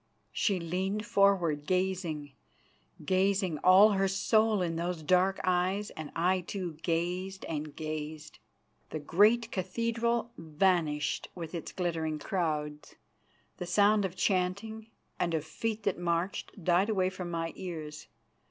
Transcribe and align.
She 0.31 0.59
leaned 0.59 1.05
forward, 1.05 1.67
gazing, 1.67 2.31
gazing, 3.05 3.59
all 3.59 3.91
her 3.91 4.07
soul 4.07 4.63
in 4.63 4.75
those 4.75 5.03
dark 5.03 5.39
eyes, 5.43 5.91
and 5.91 6.11
I, 6.15 6.39
too, 6.41 6.79
gazed 6.81 7.45
and 7.45 7.75
gazed. 7.75 8.39
The 8.89 8.97
great 8.97 9.51
cathedral 9.51 10.31
vanished 10.39 11.27
with 11.35 11.53
its 11.53 11.71
glittering 11.71 12.17
crowds, 12.17 12.95
the 13.57 13.67
sound 13.67 14.03
of 14.03 14.15
chanting 14.15 14.87
and 15.19 15.35
of 15.35 15.45
feet 15.45 15.83
that 15.83 15.99
marched 15.99 16.63
died 16.63 16.89
from 17.13 17.29
my 17.29 17.53
ears. 17.55 18.07